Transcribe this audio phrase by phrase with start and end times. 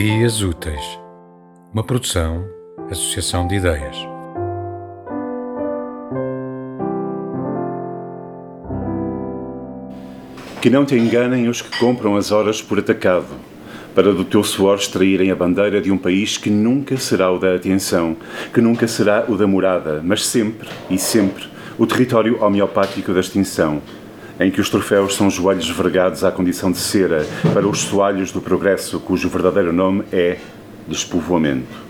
[0.00, 1.00] Ideias Úteis,
[1.74, 2.48] uma produção,
[2.88, 3.96] associação de ideias.
[10.62, 13.26] Que não te enganem os que compram as horas por atacado,
[13.92, 17.56] para do teu suor extraírem a bandeira de um país que nunca será o da
[17.56, 18.16] atenção,
[18.54, 21.44] que nunca será o da morada, mas sempre e sempre
[21.76, 23.82] o território homeopático da extinção,
[24.40, 28.40] em que os troféus são joelhos vergados à condição de cera para os soalhos do
[28.40, 30.38] progresso, cujo verdadeiro nome é
[30.86, 31.88] despovoamento.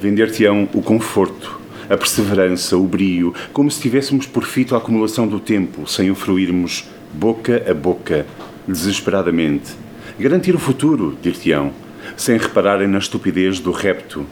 [0.00, 5.38] Vender-te-ão o conforto, a perseverança, o brio, como se tivéssemos por fito a acumulação do
[5.38, 8.26] tempo, sem o fruirmos boca a boca,
[8.66, 9.72] desesperadamente.
[10.18, 11.72] Garantir o futuro, dir-te-ão,
[12.16, 14.26] sem repararem na estupidez do repto.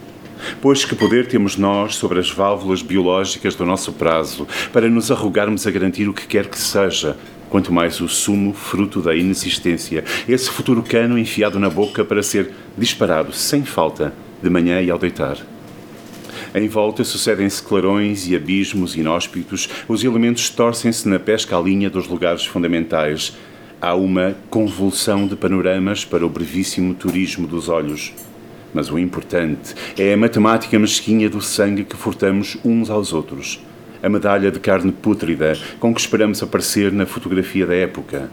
[0.61, 5.65] Pois que poder temos nós sobre as válvulas biológicas do nosso prazo para nos arrogarmos
[5.67, 7.17] a garantir o que quer que seja,
[7.49, 12.51] quanto mais o sumo fruto da inexistência, esse futuro cano enfiado na boca para ser
[12.77, 15.37] disparado sem falta de manhã e ao deitar.
[16.55, 22.07] Em volta sucedem-se clarões e abismos inóspitos, os elementos torcem-se na pesca à linha dos
[22.07, 23.35] lugares fundamentais.
[23.81, 28.13] Há uma convulsão de panoramas para o brevíssimo turismo dos olhos.
[28.73, 33.63] Mas o importante é a matemática mesquinha do sangue que furtamos uns aos outros.
[34.01, 38.29] A medalha de carne pútrida com que esperamos aparecer na fotografia da época.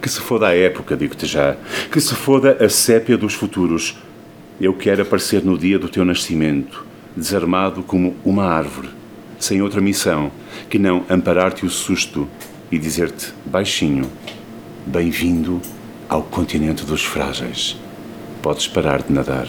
[0.00, 1.56] Que se foda a época, digo-te já.
[1.90, 3.96] Que se foda a sépia dos futuros
[4.60, 6.86] eu quero aparecer no dia do teu nascimento,
[7.16, 8.88] desarmado como uma árvore,
[9.38, 10.30] sem outra missão
[10.70, 12.28] que não amparar-te o susto
[12.70, 14.08] e dizer-te baixinho:
[14.86, 15.60] Bem-vindo
[16.08, 17.76] ao continente dos frágeis.
[18.42, 19.46] Podes parar de nadar.